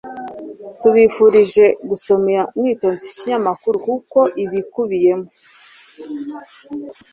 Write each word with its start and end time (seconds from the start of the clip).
tubifurije 0.81 1.65
gusoma 1.89 2.39
mwitonze 2.57 3.01
iki 3.05 3.15
kinyamakuru 3.19 3.75
kuko 3.85 4.19
ibikubiyemo 4.43 5.27